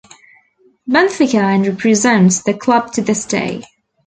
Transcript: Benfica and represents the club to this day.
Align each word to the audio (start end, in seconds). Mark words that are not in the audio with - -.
Benfica 0.89 1.35
and 1.41 1.67
represents 1.67 2.41
the 2.41 2.55
club 2.55 2.91
to 2.93 3.03
this 3.03 3.23
day. 3.25 3.61